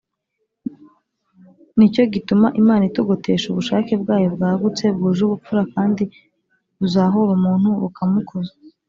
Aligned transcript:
ni 1.77 1.87
cyo 1.93 2.03
gituma 2.13 2.47
imana 2.61 2.83
itugotesha 2.89 3.45
ubushake 3.49 3.93
bwayo, 4.01 4.27
bwagutse, 4.35 4.83
bwuje 4.97 5.21
ubupfura, 5.25 5.61
kandi 5.75 6.03
buzahura 6.79 7.31
umuntu 7.37 7.67
bukamukuza 7.83 8.51